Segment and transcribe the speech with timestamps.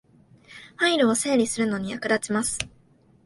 [0.77, 2.57] ファイルを整理するのに役立ちます